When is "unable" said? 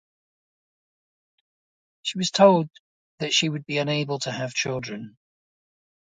3.77-4.17